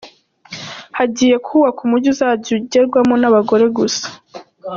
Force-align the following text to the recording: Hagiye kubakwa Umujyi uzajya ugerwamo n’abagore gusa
Hagiye 0.97 1.35
kubakwa 1.45 1.81
Umujyi 1.87 2.07
uzajya 2.13 2.49
ugerwamo 2.59 3.15
n’abagore 3.21 3.65
gusa 3.77 4.07